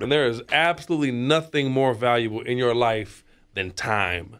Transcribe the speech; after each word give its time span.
And 0.00 0.10
there 0.10 0.26
is 0.26 0.42
absolutely 0.52 1.10
nothing 1.10 1.70
more 1.70 1.94
valuable 1.94 2.40
in 2.42 2.58
your 2.58 2.74
life 2.74 3.24
than 3.54 3.70
time. 3.72 4.38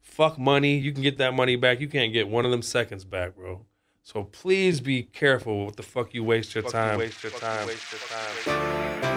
Fuck 0.00 0.38
money. 0.38 0.76
You 0.76 0.92
can 0.92 1.02
get 1.02 1.18
that 1.18 1.34
money 1.34 1.56
back. 1.56 1.80
You 1.80 1.88
can't 1.88 2.12
get 2.12 2.28
one 2.28 2.44
of 2.44 2.50
them 2.50 2.62
seconds 2.62 3.04
back, 3.04 3.36
bro. 3.36 3.64
So 4.02 4.24
please 4.24 4.80
be 4.80 5.04
careful 5.04 5.60
with 5.60 5.66
what 5.66 5.76
the 5.76 5.82
fuck 5.82 6.14
you 6.14 6.24
waste 6.24 6.54
your 6.54 6.64
time. 6.64 6.98
waste 6.98 7.22
your 7.22 7.32
time. 7.32 7.66
Waste 7.66 7.92
your 7.92 8.00
time. 8.00 9.11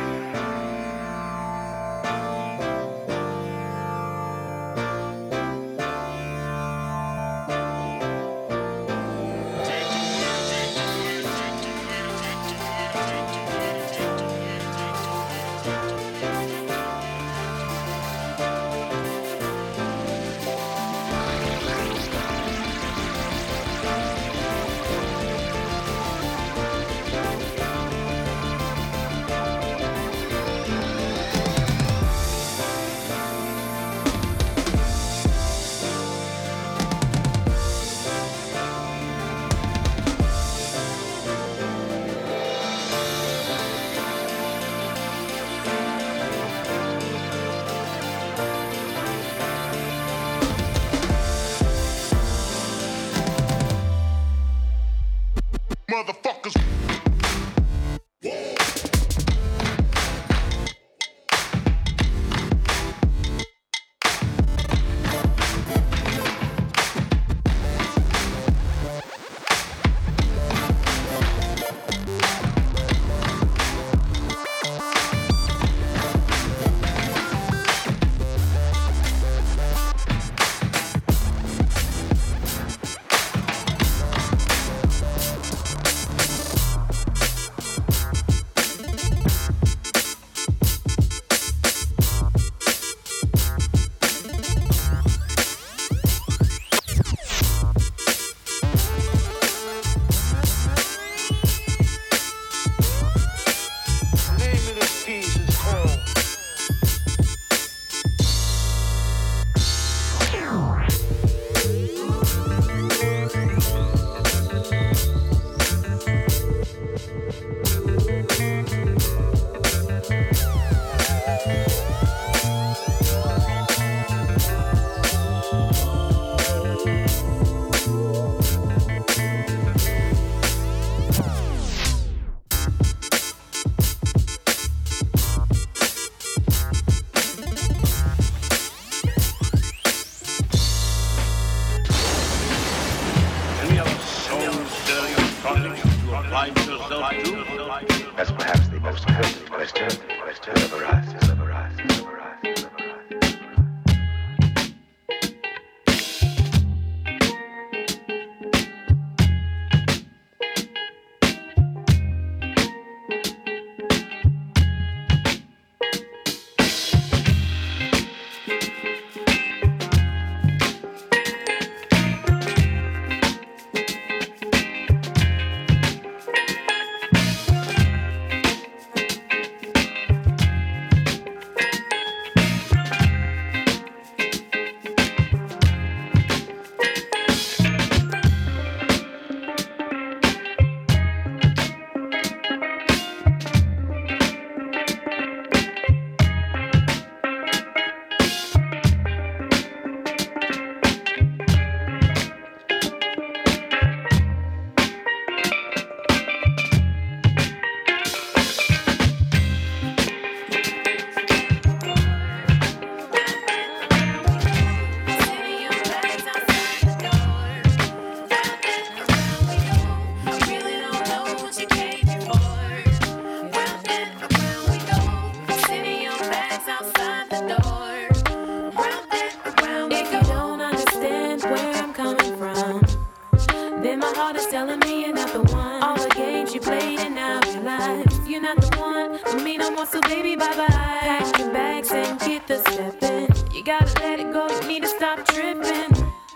You're 238.28 238.41
not 238.41 238.59
the 238.59 238.78
one 238.78 239.18
for 239.19 239.40
me 239.44 239.57
no 239.57 239.72
more. 239.72 239.85
So 239.85 240.01
baby, 240.01 240.36
bye 240.36 240.56
bye. 240.56 240.68
Pack 240.68 241.39
your 241.39 241.51
bags 241.51 241.92
and 241.92 242.19
get 242.19 242.48
the 242.48 242.57
stepping. 242.59 243.54
You 243.56 243.63
gotta 243.63 243.94
let 244.01 244.19
it 244.19 244.31
go. 244.33 244.48
You 244.48 244.68
need 244.68 244.83
to 244.83 244.89
stop 244.89 245.25
tripping. 245.25 245.92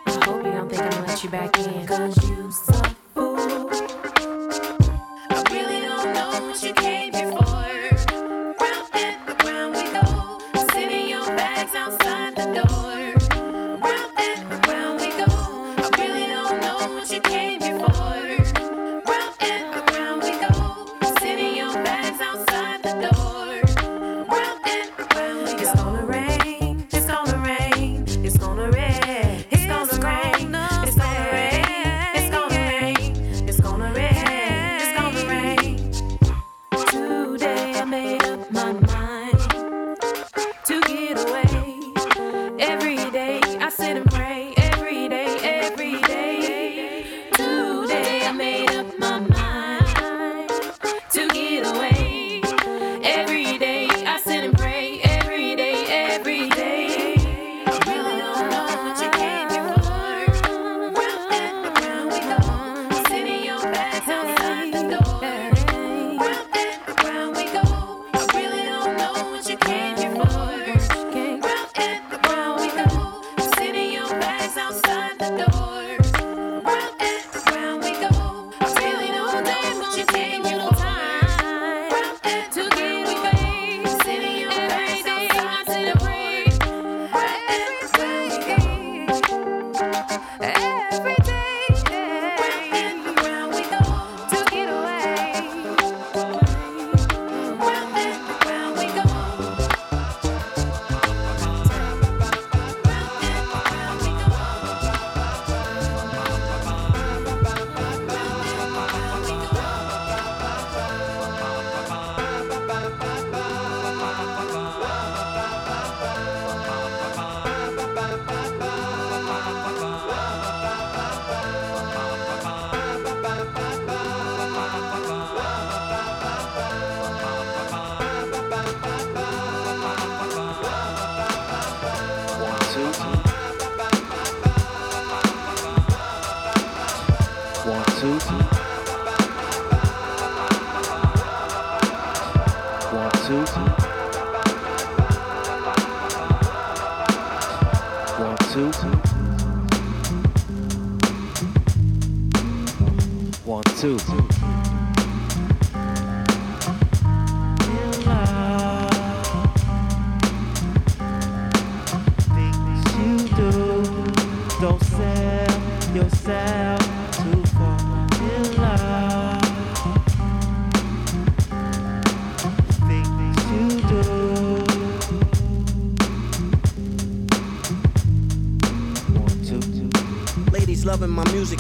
I 0.06 0.12
hope 0.26 0.46
you 0.46 0.52
don't 0.52 0.70
think 0.70 0.82
I'm 0.82 0.90
gonna 0.90 1.08
let 1.08 1.24
you 1.24 1.30
back 1.30 1.58
in, 1.60 1.88
cause 1.88 2.30
you 2.30 2.52
so 2.52 2.79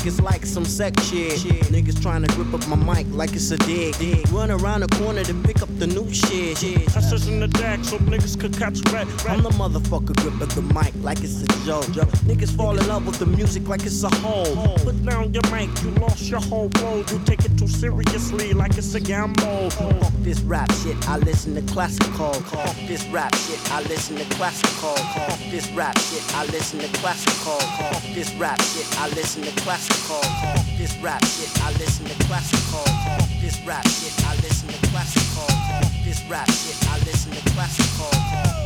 music, 0.03 0.19
it's 0.19 0.21
like 0.21 0.45
some 0.45 0.65
sex 0.65 1.03
shit. 1.05 1.39
Niggas 1.71 2.01
trying 2.01 2.23
to 2.23 2.35
grip 2.35 2.53
up 2.53 2.67
my 2.67 2.75
mic 2.75 3.07
like 3.11 3.33
it's 3.33 3.51
a 3.51 3.57
dig. 3.57 3.95
Run 4.31 4.51
around 4.51 4.81
the 4.81 4.87
corner 4.87 5.23
to 5.23 5.33
pick 5.43 5.61
up 5.61 5.69
the 5.77 5.87
new 5.87 6.11
shit. 6.13 6.63
I 6.95 7.01
says 7.01 7.27
in 7.27 7.39
the 7.39 7.47
deck 7.47 7.83
so 7.83 7.97
niggas 7.99 8.39
could 8.39 8.57
catch 8.57 8.79
red. 8.91 9.07
I'm 9.27 9.43
the 9.43 9.49
motherfucker 9.51 10.15
gripping 10.17 10.49
the 10.49 10.61
mic 10.73 10.93
like 11.01 11.19
it's 11.23 11.41
a 11.41 11.65
joke. 11.65 11.85
Niggas 12.25 12.55
fall 12.55 12.77
in 12.77 12.87
love 12.87 13.05
with 13.05 13.19
the 13.19 13.25
music 13.25 13.67
like 13.67 13.85
it's 13.85 14.03
a 14.03 14.09
hole. 14.09 14.77
Put 14.79 15.05
down 15.05 15.33
your 15.33 15.43
mic, 15.51 15.69
you 15.83 15.91
lost 16.01 16.29
your 16.29 16.41
whole 16.41 16.69
road. 16.81 17.09
You 17.11 17.19
take 17.25 17.45
it 17.45 17.57
too 17.57 17.67
seriously 17.67 18.53
like 18.53 18.77
it's 18.77 18.93
a 18.95 18.99
gamble. 18.99 19.69
Fuck 19.71 20.13
this 20.21 20.41
rap 20.41 20.71
shit, 20.83 20.97
I 21.09 21.17
listen 21.17 21.55
to 21.55 21.73
classical. 21.73 22.33
Fuck 22.33 22.75
this 22.87 23.05
rap 23.07 23.33
shit, 23.35 23.59
I 23.71 23.81
listen 23.83 24.17
to 24.17 24.25
classical. 24.35 24.95
Fuck 24.95 25.39
this 25.51 25.69
rap 25.71 25.97
shit, 25.97 26.23
I 26.35 26.45
listen 26.45 26.79
to 26.79 26.87
classical. 26.99 27.59
Fuck 27.59 28.03
this 28.13 28.33
rap 28.35 28.61
shit, 28.61 28.87
I 28.99 29.07
listen 29.09 29.43
to 29.43 29.51
classical. 29.61 29.88
Fuck 29.89 30.65
this 30.77 30.95
rap 30.97 31.23
shit, 31.25 31.49
I 31.63 31.71
listen 31.73 32.05
to 32.05 32.15
classical. 32.25 32.83
This 33.41 33.59
rap 33.65 33.85
shit, 33.87 34.13
I 34.25 34.35
listen 34.35 34.69
to 34.69 34.87
classical. 34.87 35.47
This 36.03 36.23
rap 36.29 36.49
shit, 36.49 36.77
I 36.89 36.97
listen 36.99 37.31
to 37.31 37.41
classical. 37.51 38.11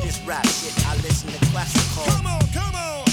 This 0.03 0.19
rap 0.21 0.45
shit, 0.45 0.73
I 0.87 0.95
listen 0.97 1.29
to 1.31 1.45
classical. 1.47 2.05
Come 2.05 2.27
on, 2.27 2.41
come 2.53 2.75
on. 2.75 3.12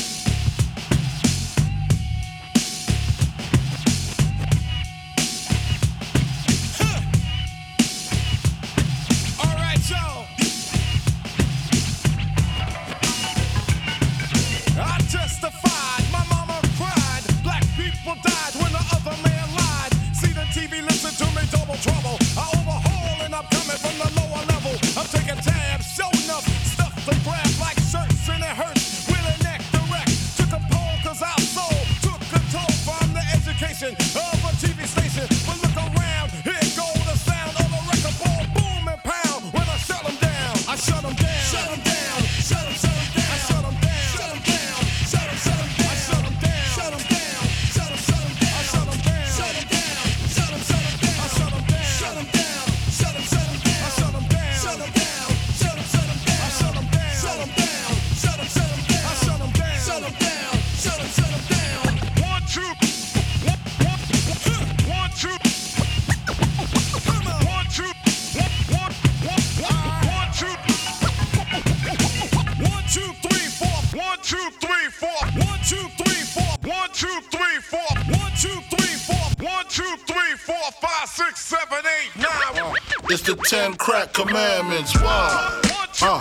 Commandments. 84.12 84.94
Wow. 85.00 85.60
One, 86.00 86.20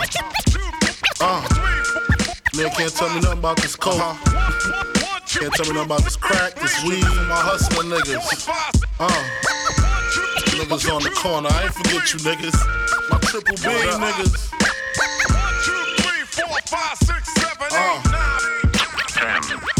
Uh. 1.20 1.42
Man 2.56 2.70
can't 2.70 2.92
tell 2.94 3.08
me 3.10 3.20
nothing 3.20 3.38
about 3.38 3.56
this 3.58 3.76
coke. 3.76 3.98
One, 3.98 4.16
one, 4.16 5.22
two, 5.26 5.40
Can't 5.40 5.54
tell 5.54 5.66
me 5.66 5.72
nothing 5.74 5.86
about 5.86 6.02
this 6.04 6.16
crack, 6.16 6.54
this 6.54 6.82
weed, 6.84 7.02
my 7.02 7.40
hustling 7.40 7.88
niggas. 7.90 8.48
Uh. 8.98 9.08
Niggas 10.58 10.92
on 10.94 11.02
the 11.02 11.10
corner. 11.10 11.48
I 11.50 11.64
ain't 11.64 11.74
forget 11.74 12.12
you 12.12 12.18
niggas. 12.20 12.56
My 13.10 13.18
triple 13.18 13.56
B 13.56 13.62
niggas. 13.62 14.50
one, 14.50 15.54
two, 15.64 15.84
three, 16.02 16.24
four, 16.26 16.58
five, 16.66 16.96
six, 16.98 17.32
seven, 17.34 17.66
eight, 17.72 18.00
Uh. 19.22 19.79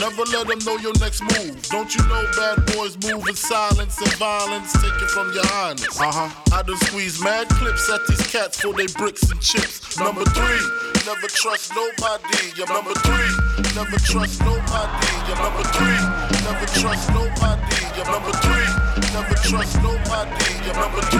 never 0.00 0.24
let 0.28 0.46
them 0.46 0.58
know 0.64 0.76
your 0.78 0.92
next 1.00 1.22
move. 1.22 1.56
Don't 1.68 1.94
you 1.94 2.02
know 2.08 2.24
bad 2.36 2.66
boys 2.74 2.96
move 3.02 3.26
in 3.28 3.34
silence 3.34 3.98
and 4.00 4.12
violence? 4.14 4.72
Take 4.72 4.96
it 5.00 5.10
from 5.10 5.32
your 5.32 5.46
highness. 5.46 5.98
Uh 6.00 6.12
huh. 6.12 6.30
I 6.52 6.62
done 6.62 6.76
squeeze 6.88 7.22
mad 7.22 7.48
clips 7.48 7.88
at 7.90 8.06
these 8.06 8.26
cats 8.28 8.60
for 8.60 8.72
they 8.74 8.86
bricks 8.98 9.30
and 9.30 9.40
chips. 9.40 9.98
Number 9.98 10.24
three, 10.24 10.60
never 11.06 11.28
trust 11.28 11.72
nobody. 11.74 12.52
You're 12.56 12.68
number 12.68 12.92
three, 13.00 13.30
never 13.72 13.96
trust 14.04 14.40
nobody. 14.44 15.12
You're 15.28 15.40
number 15.40 15.64
three, 15.72 16.00
never 16.44 16.66
trust 16.76 17.08
nobody. 17.16 17.80
You're 17.96 18.10
number 18.12 18.32
three, 18.44 18.68
never 19.16 19.34
trust 19.40 19.80
nobody. 19.80 20.52
You're 20.66 20.76
number 20.76 21.00
three, 21.08 21.15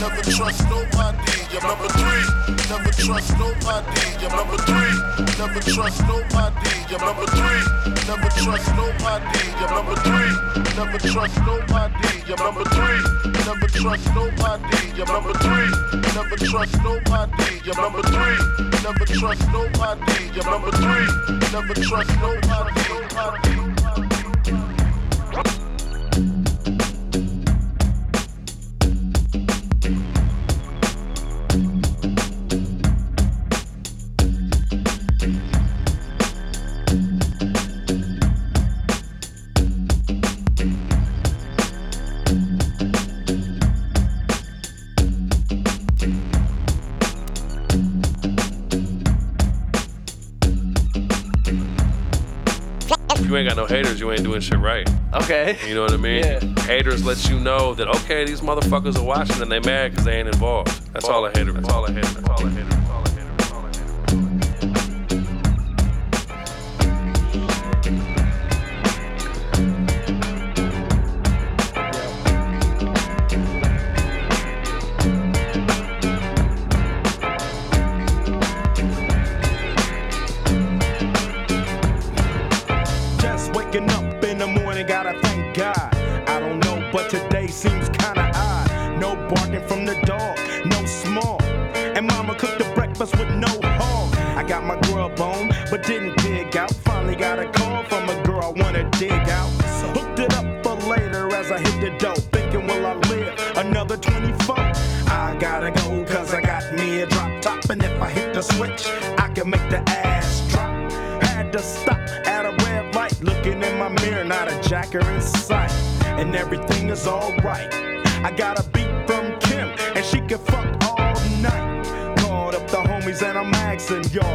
never 0.00 0.22
trust 0.22 0.62
nobody. 0.68 1.38
You're 1.52 1.62
number 1.62 1.88
three, 1.88 2.24
never 2.70 2.90
trust 2.92 3.30
nobody. 3.38 4.02
You're 4.20 4.30
number 4.30 4.58
three, 4.66 4.94
never 5.38 5.60
trust 5.60 6.00
nobody. 6.06 6.74
You're 6.90 6.98
number 7.00 7.26
three, 7.26 7.62
never 8.08 8.28
trust 8.34 8.68
nobody. 8.74 9.44
You're 9.58 9.70
number 9.70 9.94
three, 10.02 10.32
never 10.76 10.98
trust 10.98 11.36
nobody. 11.46 12.10
You're 12.26 12.38
number 12.38 12.64
three, 12.64 13.00
never 13.46 13.68
trust 13.68 14.06
nobody. 14.14 14.82
You're 14.96 15.06
number 15.06 15.34
three, 15.34 15.70
never 16.14 16.36
trust 16.36 16.76
nobody. 16.82 17.60
You're 17.64 17.76
number 17.76 18.02
three, 18.02 18.38
never 18.82 19.04
trust 19.06 19.46
nobody. 19.52 20.30
You're 20.34 20.44
number 20.44 20.72
three, 20.72 21.06
never 21.52 21.74
trust 21.74 22.10
nobody. 22.20 22.80
nobody. 22.88 23.63
Haters, 53.74 53.98
you 53.98 54.12
ain't 54.12 54.22
doing 54.22 54.40
shit 54.40 54.58
right. 54.58 54.88
Okay. 55.14 55.58
You 55.66 55.74
know 55.74 55.82
what 55.82 55.92
I 55.92 55.96
mean? 55.96 56.22
Yeah. 56.22 56.38
Haters 56.62 57.04
let 57.04 57.28
you 57.28 57.40
know 57.40 57.74
that 57.74 57.88
okay, 57.88 58.24
these 58.24 58.40
motherfuckers 58.40 58.96
are 58.96 59.02
watching 59.02 59.42
and 59.42 59.50
they 59.50 59.58
mad 59.58 59.90
because 59.90 60.04
they 60.04 60.16
ain't 60.16 60.28
involved. 60.28 60.68
That's 60.92 61.08
all 61.08 61.26
a 61.26 61.30
hater. 61.36 61.52
That's 61.52 61.68
all 61.70 61.84
a 61.84 61.92
hater. 61.92 62.06
That's 62.06 62.28
all 62.28 62.46
a 62.46 62.50
hater. 62.50 62.64
That's 62.64 62.68
all 62.68 62.68
a 62.68 62.68
hater. 62.68 62.68
That's 62.68 62.90
all 62.90 63.02
a 63.02 63.08
hater. 63.08 63.13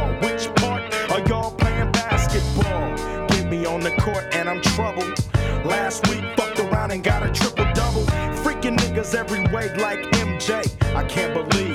ball. 0.00 0.12
Which 0.20 0.52
part 0.56 0.82
are 1.10 1.20
y'all 1.28 1.52
playing 1.52 1.92
basketball? 1.92 2.96
Get 3.28 3.50
me 3.50 3.66
on 3.66 3.80
the 3.80 3.92
court 4.02 4.34
and 4.34 4.48
I'm 4.48 4.60
troubled. 4.62 5.18
Last 5.64 6.08
week, 6.08 6.24
fucked 6.36 6.60
around 6.60 6.90
and 6.90 7.02
got 7.02 7.22
a 7.22 7.30
triple 7.30 7.66
double. 7.74 8.04
Freaking 8.42 8.76
niggas 8.76 9.14
every 9.14 9.42
way 9.54 9.74
like 9.76 10.00
MJ. 10.26 10.50
I 10.94 11.04
can't 11.04 11.34
believe. 11.34 11.69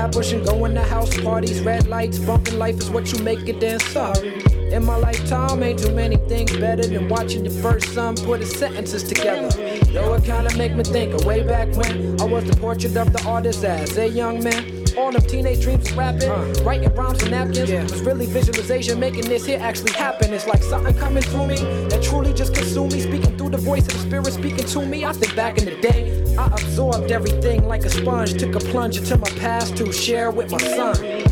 In 0.00 0.12
Flatbush 0.12 0.32
going 0.46 0.74
to 0.74 0.82
house 0.82 1.20
parties, 1.20 1.60
red 1.60 1.86
lights, 1.86 2.18
bumping 2.18 2.58
life 2.58 2.78
is 2.78 2.90
what 2.90 3.12
you 3.12 3.22
make 3.22 3.46
it. 3.48 3.60
Then 3.60 3.78
sorry. 3.80 4.42
In 4.72 4.84
my 4.84 4.96
lifetime, 4.96 5.62
ain't 5.62 5.80
too 5.80 5.94
many 5.94 6.16
things 6.16 6.56
better 6.56 6.86
than 6.86 7.08
watching 7.08 7.44
the 7.44 7.50
first 7.50 7.92
son 7.92 8.16
put 8.16 8.40
his 8.40 8.56
sentences 8.56 9.02
together. 9.02 9.48
Though 9.92 10.14
it 10.14 10.24
kinda 10.24 10.56
make 10.56 10.74
me 10.74 10.84
think 10.84 11.12
of 11.12 11.24
way 11.24 11.42
back 11.42 11.68
when 11.76 12.20
I 12.20 12.24
was 12.24 12.44
the 12.44 12.56
portrait 12.56 12.96
of 12.96 13.12
the 13.12 13.22
artist 13.26 13.64
as 13.64 13.96
a 13.98 14.08
young 14.08 14.42
man. 14.42 14.80
All 14.96 15.12
them 15.12 15.22
teenage 15.22 15.62
dreams 15.62 15.90
of 15.90 15.96
rapping, 15.96 16.30
writing 16.64 16.92
rhymes 16.94 17.22
on 17.22 17.30
napkins 17.30 17.92
was 17.92 18.02
really 18.02 18.26
visualization, 18.26 18.98
making 18.98 19.28
this 19.28 19.46
here 19.46 19.60
actually 19.60 19.92
happen. 19.92 20.32
It's 20.32 20.46
like 20.46 20.62
something 20.62 20.94
coming 20.94 21.22
through 21.22 21.46
me 21.46 21.56
that 21.88 22.02
truly 22.02 22.32
just 22.32 22.54
consumed 22.54 22.92
me, 22.92 23.00
speaking 23.00 23.36
through 23.36 23.50
the 23.50 23.58
voice 23.58 23.86
of 23.86 23.92
the 23.92 23.98
spirit 23.98 24.32
speaking 24.32 24.66
to 24.66 24.86
me. 24.86 25.04
I 25.04 25.12
think 25.12 25.36
back 25.36 25.58
in 25.58 25.64
the 25.64 25.76
day, 25.80 26.19
I 26.38 26.46
absorbed 26.46 27.10
everything 27.10 27.66
like 27.66 27.84
a 27.84 27.90
sponge, 27.90 28.38
took 28.38 28.54
a 28.54 28.60
plunge 28.60 28.98
into 28.98 29.16
my 29.18 29.30
past 29.30 29.76
to 29.78 29.92
share 29.92 30.30
with 30.30 30.50
my 30.50 30.58
son. 30.58 31.29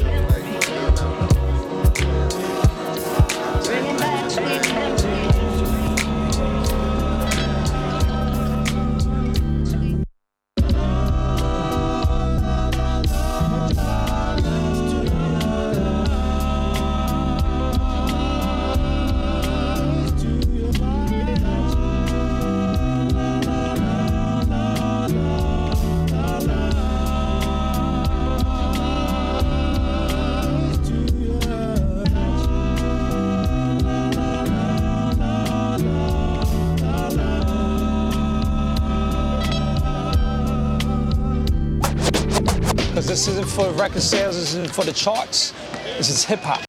For 43.59 43.73
record 43.73 44.03
sales, 44.03 44.37
this 44.37 44.55
isn't 44.55 44.73
for 44.73 44.85
the 44.85 44.93
charts. 44.93 45.53
This 45.97 46.11
is 46.11 46.25
hip 46.25 46.39
hop. 46.39 46.63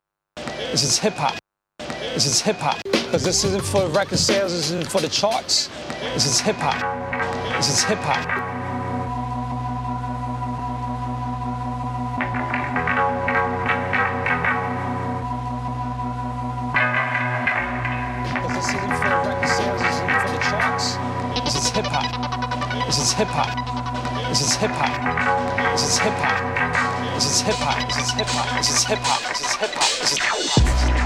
This 0.71 0.83
is 0.83 0.97
hip 0.97 1.13
hop. 1.13 1.37
This 2.15 2.25
is 2.25 2.41
hip 2.41 2.55
hop. 2.55 2.81
Because 2.83 3.23
this 3.23 3.43
isn't 3.43 3.63
for 3.63 3.87
record 3.89 4.17
sales, 4.17 4.53
this 4.53 4.71
isn't 4.71 4.89
for 4.89 4.99
the 4.99 5.07
charts. 5.07 5.69
This 6.15 6.25
is 6.25 6.39
hip 6.39 6.55
hop. 6.55 6.81
This 7.57 7.69
is 7.69 7.83
hip 7.83 7.99
hop. 7.99 8.38
Hip 28.19 28.27
hop. 28.31 28.57
This 28.57 28.69
is 28.69 28.83
hip 28.83 28.99
hop. 28.99 29.29
This 29.29 29.39
is 29.39 29.55
hip 29.55 29.71
hop. 29.71 29.99
This 30.01 30.11
is 30.11 30.17
hip 30.17 30.27
hop. 30.27 30.98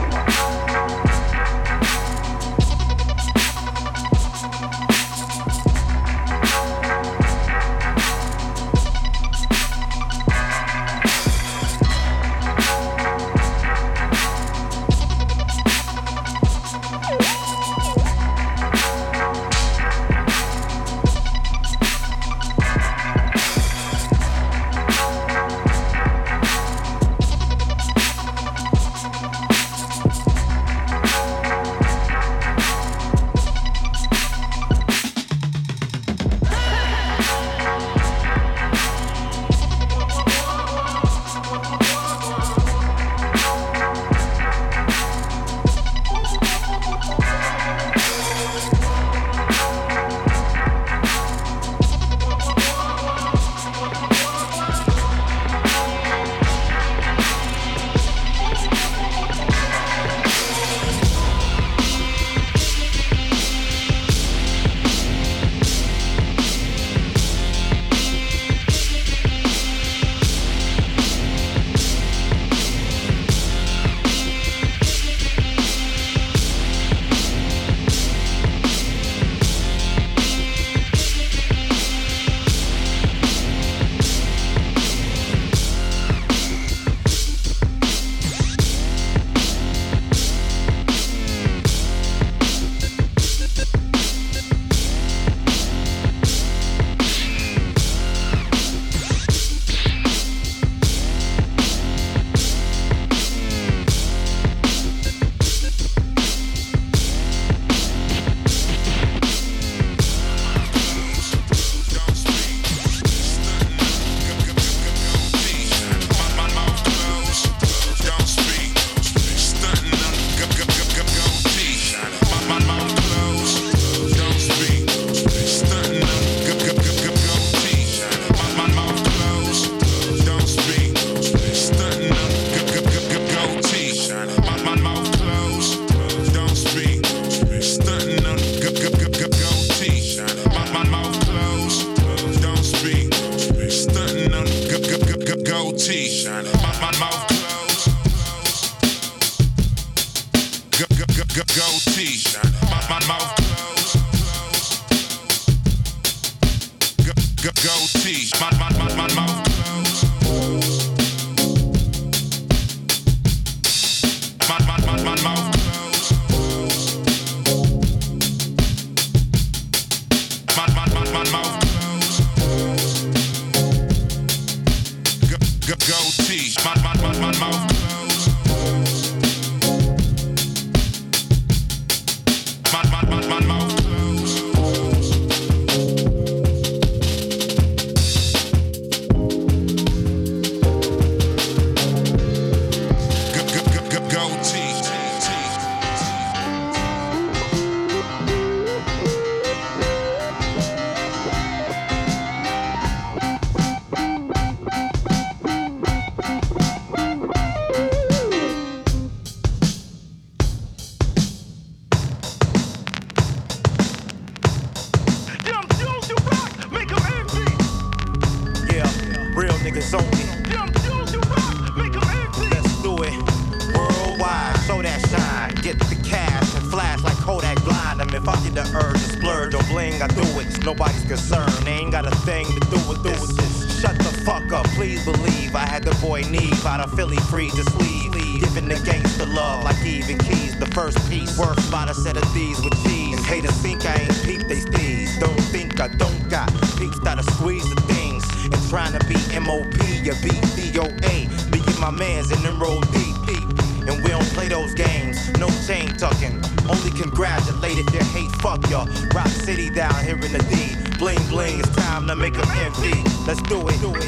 My 251.84 251.92
mans 251.92 252.32
in 252.32 252.42
them 252.44 252.58
roll 252.62 252.80
deep, 252.96 253.16
deep. 253.28 253.44
And 253.88 254.02
we 254.02 254.10
don't 254.10 254.32
play 254.32 254.48
those 254.48 254.74
games, 254.74 255.18
no 255.38 255.50
chain 255.68 255.90
tucking. 255.98 256.42
Only 256.70 256.92
congratulated 256.92 257.92
you 257.94 258.00
hate, 258.16 258.32
fuck 258.40 258.70
y'all. 258.70 258.88
Rock 259.14 259.28
City 259.28 259.70
down 259.70 259.94
here 260.06 260.16
in 260.16 260.32
the 260.32 260.44
D. 260.48 260.78
Bling 260.98 261.22
bling, 261.28 261.60
it's 261.60 261.76
time 261.76 262.08
to 262.08 262.16
make 262.16 262.36
make 262.36 262.48
'em 262.48 262.50
envy. 262.66 263.04
Let's 263.28 263.42
do 263.42 263.68
it. 263.68 263.82
Do 263.82 263.94
it. 263.96 264.06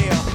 Yeah, 0.00 0.33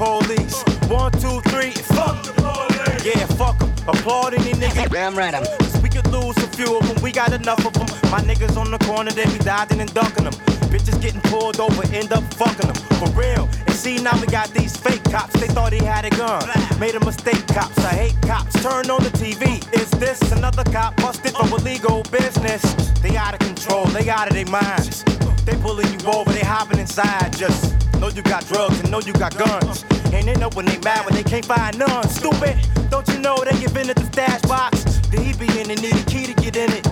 police. 0.00 0.62
One, 0.88 1.12
two, 1.12 1.40
three, 1.52 1.72
fuck 1.92 2.24
the 2.24 2.32
police. 2.40 3.04
Yeah, 3.04 3.26
fuck 3.36 3.60
'em. 3.60 3.70
Applaud 3.86 4.32
any 4.32 4.52
nigga. 4.52 4.90
Damn 4.90 5.14
right, 5.14 5.34
I'm. 5.34 5.44
We 5.82 5.90
could 5.90 6.06
lose 6.06 6.38
a 6.38 6.48
few 6.56 6.78
of 6.78 6.88
them, 6.88 7.02
we 7.02 7.12
got 7.12 7.32
enough 7.34 7.62
of 7.66 7.74
them. 7.74 7.86
My 8.10 8.20
niggas 8.20 8.56
on 8.56 8.70
the 8.70 8.78
corner, 8.78 9.10
they 9.10 9.26
be 9.26 9.38
dodging 9.44 9.78
and 9.78 9.92
ducking 9.92 10.24
them. 10.24 10.32
Bitches 10.72 10.98
getting 11.02 11.20
pulled 11.32 11.60
over, 11.60 11.82
end 11.92 12.12
up 12.12 12.24
fucking 12.34 12.68
them. 12.68 12.76
For 12.98 13.10
real. 13.10 13.46
And 13.66 13.76
see, 13.76 13.98
now 13.98 14.18
we 14.18 14.26
got 14.26 14.48
these 14.54 14.74
fake 14.74 15.04
cops. 15.04 15.38
They 15.38 15.48
thought 15.48 15.72
he 15.74 15.84
had 15.84 16.06
a 16.06 16.10
gun. 16.10 16.48
Made 16.80 16.94
a 16.94 17.00
mistake, 17.04 17.46
cops. 17.48 17.78
I 17.84 17.92
hate 18.02 18.16
cops. 18.22 18.54
Turn 18.62 18.88
on 18.88 19.02
the 19.02 19.10
TV. 19.10 19.60
Is 19.74 19.90
this 20.04 20.20
another 20.32 20.64
cop 20.64 20.96
busted 20.96 21.34
for 21.34 21.58
illegal 21.58 22.04
business? 22.04 22.62
They 23.02 23.16
out 23.18 23.34
of 23.34 23.40
control, 23.40 23.84
they 23.86 24.08
out 24.08 24.28
of 24.28 24.34
their 24.34 24.46
minds. 24.46 25.04
They 25.44 25.56
pulling 25.56 25.88
you 25.92 26.00
over, 26.06 26.32
they 26.32 26.46
hopping 26.54 26.78
inside. 26.78 27.36
Just 27.36 27.79
know 28.00 28.08
you 28.08 28.22
got 28.22 28.46
drugs 28.46 28.80
and 28.80 28.90
know 28.90 29.00
you 29.00 29.12
got 29.12 29.36
guns. 29.36 29.84
And 30.12 30.26
they 30.26 30.34
know 30.34 30.48
when 30.54 30.64
they 30.64 30.78
mad 30.78 31.04
when 31.04 31.14
they 31.14 31.22
can't 31.22 31.44
find 31.44 31.78
none. 31.78 32.08
Stupid, 32.08 32.56
don't 32.90 33.06
you 33.08 33.18
know 33.18 33.36
they 33.44 33.58
give 33.60 33.76
in 33.76 33.90
at 33.90 33.96
the 33.96 34.06
stash 34.06 34.40
box? 34.42 34.84
Did 35.10 35.20
he 35.20 35.32
be 35.34 35.46
in 35.60 35.70
and 35.70 35.80
need 35.82 35.94
a 35.94 36.04
key 36.04 36.26
to 36.26 36.34
get 36.34 36.56
in 36.56 36.72
it? 36.72 36.86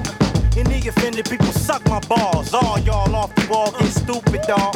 Any 0.57 0.87
offended 0.87 1.29
people 1.29 1.47
suck 1.47 1.85
my 1.88 2.01
balls. 2.01 2.53
All 2.53 2.79
y'all 2.81 3.14
off 3.16 3.35
the 3.35 3.47
wall 3.49 3.73
get 3.73 3.88
stupid, 3.88 4.42
dog. 4.42 4.75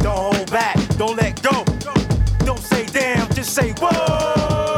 Don't 0.00 0.34
hold 0.34 0.50
back, 0.50 0.76
don't 0.98 1.16
let 1.16 1.40
go. 1.42 1.64
Don't 2.44 2.58
say 2.58 2.86
damn, 2.86 3.28
just 3.32 3.54
say 3.54 3.72
whoa. 3.78 4.71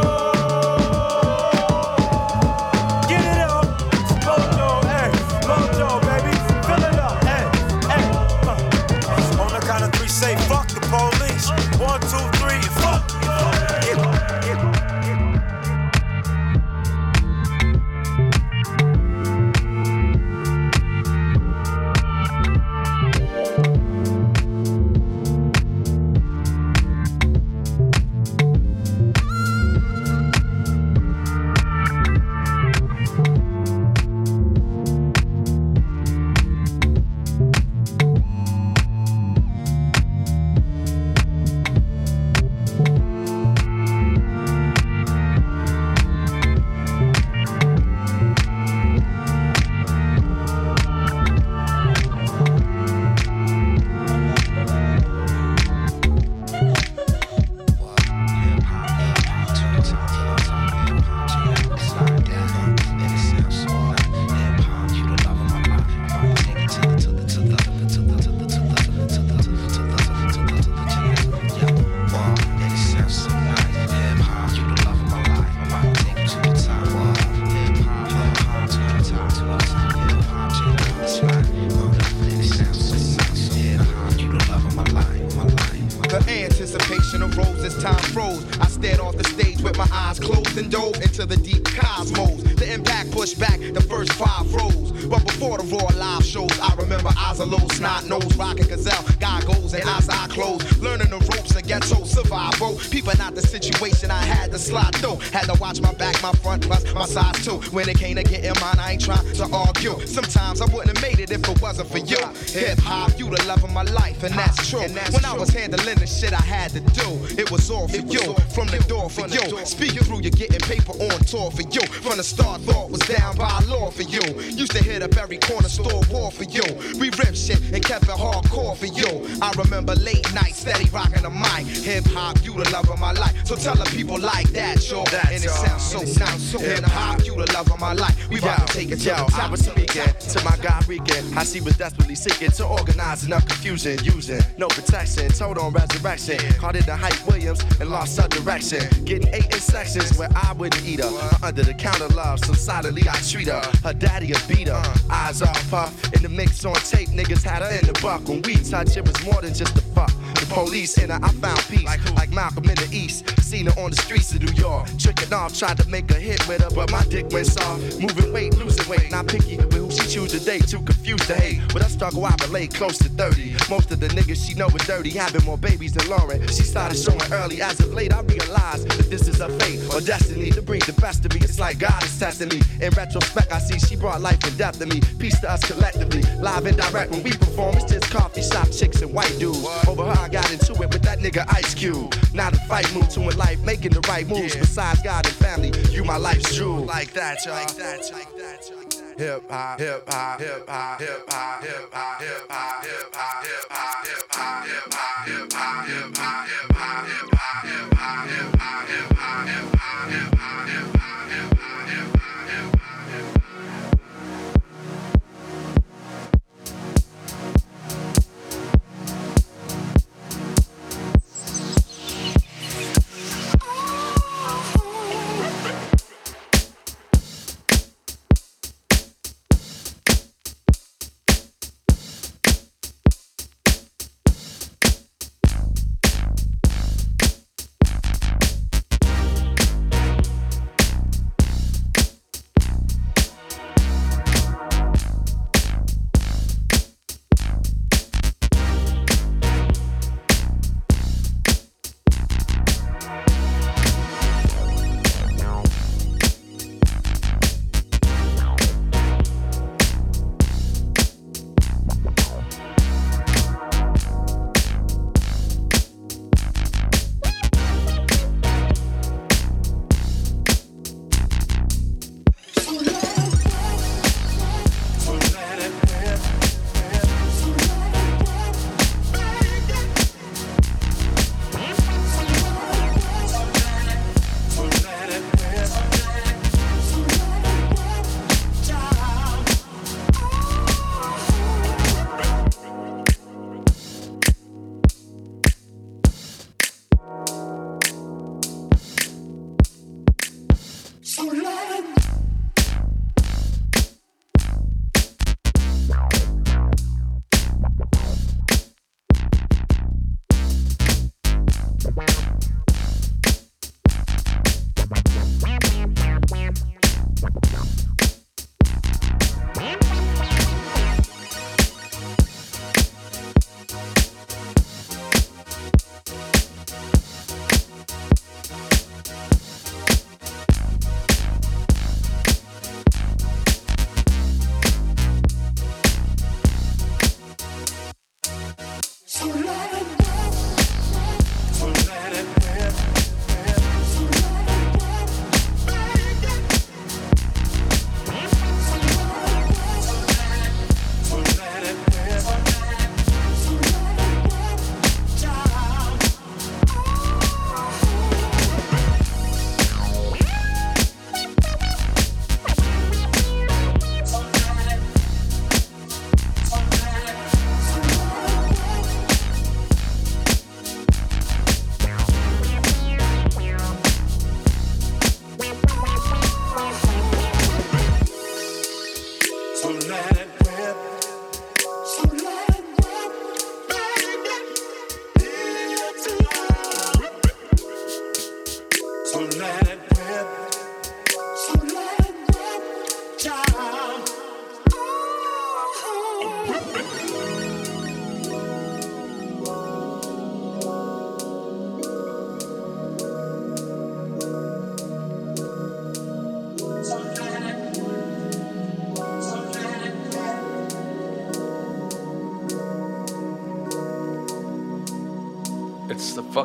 Dove 90.74 90.96
into 90.96 91.24
the 91.24 91.36
deep 91.36 91.64
cosmos. 91.64 92.42
The 92.54 92.72
impact 92.72 93.12
pushed 93.12 93.38
back 93.38 93.60
the 93.60 93.80
first 93.80 94.12
five 94.14 94.52
rows. 94.52 94.90
But 95.06 95.24
before 95.24 95.58
the 95.58 95.64
raw 95.70 95.86
live 95.94 96.24
shows, 96.24 96.50
I 96.60 96.74
remember 96.74 97.10
eyes 97.16 97.38
are 97.38 97.46
low, 97.46 97.64
snot 97.68 98.08
nose, 98.08 98.34
rockin' 98.36 98.66
gazelle, 98.66 99.04
goggles, 99.20 99.72
and 99.74 99.84
eyes 99.88 100.08
eye 100.08 100.26
closed. 100.30 100.78
Learning 100.78 101.10
the 101.10 101.18
ropes 101.30 101.54
of 101.54 101.62
ghetto 101.64 102.02
survival. 102.04 102.74
people 102.90 103.12
out 103.20 103.36
the 103.36 103.42
situation 103.42 103.93
had 104.24 104.50
to 104.52 104.58
slide 104.58 104.94
through. 104.96 105.16
Had 105.32 105.44
to 105.44 105.54
watch 105.60 105.80
my 105.80 105.92
back, 105.94 106.20
my 106.22 106.32
front, 106.32 106.62
plus 106.62 106.84
my 106.94 107.06
size 107.06 107.44
too. 107.44 107.58
When 107.72 107.88
it 107.88 107.98
came 107.98 108.16
to 108.16 108.22
getting 108.22 108.58
mine, 108.60 108.78
I 108.78 108.92
ain't 108.92 109.04
trying 109.04 109.26
to 109.34 109.44
argue. 109.52 110.00
Sometimes 110.06 110.60
I 110.60 110.66
wouldn't 110.66 110.96
have 110.96 111.02
made 111.02 111.20
it 111.20 111.30
if 111.30 111.48
it 111.48 111.62
wasn't 111.62 111.90
for 111.90 111.98
you. 111.98 112.18
Hip 112.58 112.78
hop, 112.78 113.18
you 113.18 113.28
the 113.30 113.42
love 113.46 113.62
of 113.64 113.72
my 113.72 113.82
life, 113.82 114.22
and 114.22 114.34
that's 114.34 114.68
true. 114.68 114.80
And 114.80 114.94
that's 114.94 115.12
when 115.12 115.24
I 115.24 115.34
was 115.34 115.50
handling 115.50 115.98
the 115.98 116.06
shit 116.06 116.32
I 116.32 116.42
had 116.42 116.70
to 116.72 116.80
do, 116.80 117.08
it 117.38 117.50
was 117.50 117.70
all 117.70 117.88
for 117.88 117.96
you. 117.96 118.34
From 118.54 118.68
the 118.68 118.82
door 118.88 119.10
for 119.10 119.26
you. 119.28 119.64
Speaking 119.64 120.02
through, 120.02 120.20
you're 120.20 120.30
getting 120.30 120.60
paper 120.60 120.92
on 120.92 121.18
tour 121.24 121.50
for 121.50 121.62
you. 121.62 121.86
From 122.02 122.16
the 122.16 122.24
start, 122.24 122.60
thought 122.62 122.90
was 122.90 123.00
down 123.00 123.36
by 123.36 123.58
law 123.66 123.90
for 123.90 124.02
you. 124.02 124.22
Used 124.50 124.72
to 124.72 124.82
hit 124.82 125.02
up 125.02 125.16
every 125.16 125.38
corner 125.38 125.68
store 125.68 126.02
war 126.10 126.30
for 126.30 126.44
you. 126.44 126.64
We 126.98 127.10
ripped 127.10 127.36
shit 127.36 127.60
and 127.72 127.84
kept 127.84 128.04
it 128.04 128.10
hardcore 128.10 128.76
for 128.76 128.86
you. 128.86 129.28
I 129.42 129.52
remember 129.58 129.94
late 129.96 130.26
nights, 130.34 130.60
steady 130.60 130.88
rocking 130.90 131.22
the 131.22 131.30
mic. 131.30 131.66
Hip 131.84 132.04
hop, 132.06 132.44
you 132.44 132.52
the 132.52 132.68
love 132.70 132.88
of 132.88 132.98
my 132.98 133.12
life. 133.12 133.34
So 133.46 133.56
tell 133.56 133.74
the 133.74 133.84
people 133.84 134.13
like 134.18 134.48
that, 134.50 134.88
yo. 134.90 135.04
And 135.28 135.44
it 135.44 135.50
sounds 135.50 135.82
so 135.82 135.98
nice. 135.98 136.52
Hip 136.52 136.84
hop, 136.84 137.24
you 137.24 137.34
the 137.34 137.52
love 137.52 137.70
of 137.70 137.80
my 137.80 137.92
life. 137.92 138.28
We 138.28 138.38
about 138.38 138.66
to 138.66 138.72
take 138.72 138.90
it 138.90 138.96
to 139.00 139.08
Yo, 139.08 139.26
the 139.26 139.42
I 139.42 139.50
was 139.50 139.64
speaking 139.64 140.02
to 140.18 140.44
my 140.44 140.56
guy 140.62 140.80
Regan. 140.86 141.36
I 141.36 141.44
see 141.44 141.60
was 141.60 141.76
desperately 141.76 142.14
seeking 142.14 142.50
to 142.52 142.66
organize 142.66 143.24
enough 143.24 143.46
confusion, 143.46 143.98
using 144.04 144.40
no 144.58 144.68
protection, 144.68 145.30
told 145.30 145.58
on 145.58 145.72
resurrection. 145.72 146.38
Caught 146.54 146.76
it 146.76 146.84
to 146.84 146.96
Hype 146.96 147.26
Williams 147.26 147.64
and 147.80 147.90
lost 147.90 148.20
her 148.20 148.28
direction. 148.28 148.82
Getting 149.04 149.28
eight 149.34 149.46
in 149.46 149.60
sections 149.60 150.16
where 150.18 150.28
I 150.34 150.52
wouldn't 150.52 150.84
eat 150.84 151.00
her. 151.00 151.38
Under 151.42 151.62
the 151.62 151.74
counter 151.74 152.08
love, 152.08 152.44
so 152.44 152.52
solidly 152.52 153.02
I 153.08 153.16
treat 153.16 153.48
her. 153.48 153.62
Her 153.82 153.94
daddy 153.94 154.32
a 154.32 154.38
beat 154.48 154.68
her, 154.68 154.94
eyes 155.10 155.42
off 155.42 155.70
her. 155.70 155.90
In 156.14 156.22
the 156.22 156.28
mix 156.28 156.64
on 156.64 156.74
tape, 156.74 157.08
niggas 157.10 157.42
had 157.42 157.62
her 157.62 157.70
in 157.70 157.86
the 157.86 157.98
buck. 158.00 158.26
When 158.28 158.42
we 158.42 158.56
touch, 158.56 158.96
it 158.96 159.06
was 159.06 159.24
more 159.24 159.40
than 159.42 159.54
just 159.54 159.76
a 159.76 159.82
fuck. 159.94 160.12
The 160.44 160.54
police 160.54 160.98
and 160.98 161.10
her, 161.10 161.18
I 161.22 161.28
found 161.32 161.58
peace. 161.70 161.84
Like 161.84 162.04
like 162.12 162.30
Malcolm 162.30 162.64
in 162.64 162.74
the 162.74 162.88
East. 162.92 163.24
Seen 163.40 163.66
her 163.66 163.80
on 163.80 163.90
the 163.90 163.96
streets 163.96 164.34
of 164.34 164.42
New 164.42 164.52
York. 164.52 164.88
Tricking 164.98 165.32
off, 165.32 165.58
tried 165.58 165.78
to 165.78 165.88
make 165.88 166.10
a 166.10 166.20
hit 166.20 166.46
with 166.46 166.62
her, 166.62 166.70
but 166.74 166.90
my 166.90 167.02
dick 167.04 167.30
went 167.30 167.46
soft. 167.46 168.00
Moving 168.00 168.32
weight, 168.32 168.54
losing 168.56 168.86
weight. 168.88 169.10
Not 169.10 169.26
picky 169.26 169.56
with 169.56 169.72
who 169.72 169.90
she 169.90 170.06
choose 170.06 170.32
to 170.32 170.40
date. 170.40 170.68
Too 170.68 170.82
confused 170.82 171.26
to 171.28 171.34
hate. 171.34 171.60
With 171.72 171.82
her 171.82 171.88
struggle, 171.88 172.26
I 172.26 172.34
relate 172.42 172.74
close 172.74 172.98
to 172.98 173.08
30. 173.08 173.56
Most 173.70 173.90
of 173.90 174.00
the 174.00 174.08
niggas 174.08 174.46
she 174.46 174.54
know 174.54 174.66
are 174.66 174.84
dirty, 174.84 175.10
having 175.10 175.44
more 175.44 175.56
babies 175.56 175.94
than 175.94 176.04
Lauryn. 176.06 176.46
She 176.48 176.62
started 176.62 176.98
showing 176.98 177.32
early. 177.32 177.62
As 177.62 177.80
of 177.80 177.94
late, 177.94 178.12
I 178.12 178.20
realized 178.20 178.88
that 178.90 179.08
this 179.08 179.28
is 179.28 179.38
her 179.38 179.48
fate 179.60 179.80
or 179.94 180.00
destiny 180.00 180.50
to 180.50 180.60
bring 180.60 180.80
the 180.80 180.92
best 181.00 181.24
of 181.24 181.32
me. 181.32 181.40
It's 181.40 181.58
like 181.58 181.78
God 181.78 182.02
is 182.02 182.18
testing 182.18 182.48
me. 182.48 182.60
In 182.82 182.90
retrospect, 182.90 183.50
I 183.50 183.60
see 183.60 183.78
she 183.78 183.96
brought 183.96 184.20
life 184.20 184.42
and 184.44 184.58
death 184.58 184.78
to 184.78 184.86
me. 184.86 185.00
Peace 185.18 185.40
to 185.40 185.50
us 185.50 185.62
collectively. 185.64 186.22
Live 186.40 186.66
and 186.66 186.76
direct 186.76 187.12
when 187.12 187.22
we 187.22 187.32
perform. 187.32 187.76
It's 187.76 187.90
just 187.90 188.10
coffee 188.10 188.42
shop 188.42 188.68
chicks 188.70 189.00
and 189.00 189.12
white 189.14 189.34
dudes. 189.38 189.64
Over 189.88 190.04
her, 190.04 190.20
I 190.20 190.28
got 190.34 190.50
into 190.50 190.72
it 190.82 190.90
with 190.92 191.02
that 191.02 191.20
nigga 191.20 191.44
Ice 191.54 191.74
Cube. 191.74 192.12
Now 192.34 192.50
the 192.50 192.56
fight 192.66 192.92
move 192.92 193.08
to 193.10 193.20
in 193.20 193.36
life, 193.36 193.62
making 193.62 193.92
the 193.92 194.00
right 194.08 194.26
moves. 194.26 194.56
Besides 194.56 195.00
God 195.02 195.24
and 195.26 195.34
family, 195.36 195.70
you 195.92 196.02
my 196.02 196.16
life's 196.16 196.56
jewel. 196.56 196.84
Like 196.84 197.12
that, 197.12 197.46
y'all. 197.46 197.54
Like 197.54 197.76
that, 197.76 198.10
like 198.12 198.36
that, 198.36 198.70
like 198.76 198.90
that. 198.90 199.16
Hip 199.16 199.48
hop, 199.48 199.78
hip 199.78 200.02
hop, 200.08 200.40
hip 200.40 200.68
hop, 200.68 201.00
hip 201.00 201.22
hop, 201.28 201.62
hip 201.62 201.92
hop, 201.92 202.20
hip 202.20 202.48
hop, 202.50 202.82
hip 202.82 202.82
hop, 202.82 202.82
hip 202.82 203.14
hop, 203.14 203.44
hip 203.44 203.70
hop, 203.70 204.04
hip 204.04 204.34
hop, 204.34 204.66
hip 204.66 204.82
hop, 204.90 205.24
hip 205.24 205.52
hop, 205.54 205.86
hip 205.86 206.16
hop, 206.16 206.48
hip 206.48 206.76
hop, 206.76 206.83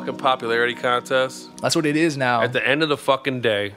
fucking 0.00 0.18
popularity 0.18 0.74
contest. 0.74 1.48
That's 1.60 1.76
what 1.76 1.86
it 1.86 1.96
is 1.96 2.16
now. 2.16 2.42
At 2.42 2.52
the 2.52 2.66
end 2.66 2.82
of 2.82 2.88
the 2.88 2.96
fucking 2.96 3.40
day, 3.40 3.74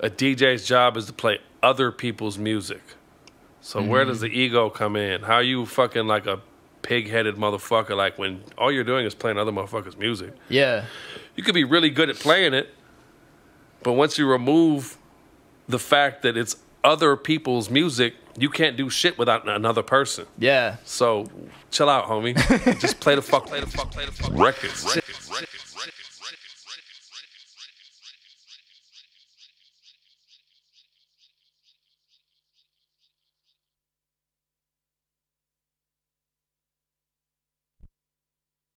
a 0.00 0.08
DJ's 0.10 0.66
job 0.66 0.96
is 0.96 1.06
to 1.06 1.12
play 1.12 1.38
other 1.62 1.90
people's 1.92 2.38
music. 2.38 2.82
So 3.60 3.82
where 3.82 4.04
Mhm. 4.04 4.08
does 4.08 4.20
the 4.20 4.28
ego 4.28 4.68
come 4.70 4.96
in? 4.96 5.22
How 5.22 5.34
are 5.36 5.42
you 5.42 5.64
fucking 5.66 6.06
like 6.06 6.26
a 6.26 6.40
pig-headed 6.82 7.36
motherfucker? 7.36 7.96
Like 7.96 8.18
when 8.18 8.42
all 8.58 8.70
you're 8.70 8.84
doing 8.84 9.06
is 9.06 9.14
playing 9.14 9.38
other 9.38 9.52
motherfuckers' 9.52 9.98
music. 9.98 10.34
Yeah. 10.48 10.84
You 11.34 11.42
could 11.42 11.54
be 11.54 11.64
really 11.64 11.90
good 11.90 12.10
at 12.10 12.16
playing 12.16 12.52
it, 12.54 12.74
but 13.82 13.92
once 13.92 14.18
you 14.18 14.26
remove 14.26 14.98
the 15.68 15.78
fact 15.78 16.22
that 16.22 16.36
it's 16.36 16.56
other 16.84 17.16
people's 17.16 17.70
music, 17.70 18.14
you 18.36 18.50
can't 18.50 18.76
do 18.76 18.90
shit 18.90 19.18
without 19.18 19.48
another 19.48 19.82
person. 19.82 20.26
Yeah. 20.38 20.76
So 20.84 21.26
chill 21.70 21.88
out, 21.88 22.04
homie. 22.06 22.34
Just 22.80 23.00
play 23.00 23.14
the 23.14 23.22
fuck, 23.22 23.46
play 23.46 23.60
the 23.60 23.66
fuck, 23.66 23.90
play 23.90 24.04
the 24.04 24.12
fuck 24.12 24.32
records. 24.34 24.84